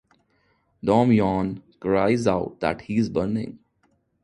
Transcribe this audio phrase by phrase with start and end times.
[0.83, 3.59] Dom Juan cries out that he is burning.